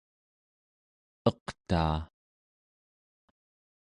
[1.29, 1.97] eqtaa